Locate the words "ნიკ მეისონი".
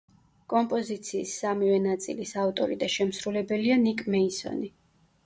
3.85-4.73